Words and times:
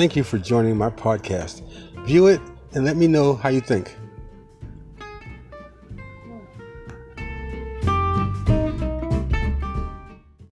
Thank 0.00 0.16
you 0.16 0.24
for 0.24 0.38
joining 0.38 0.78
my 0.78 0.88
podcast. 0.88 1.60
View 2.06 2.28
it 2.28 2.40
and 2.72 2.86
let 2.86 2.96
me 2.96 3.06
know 3.06 3.34
how 3.34 3.50
you 3.50 3.60
think. 3.60 3.99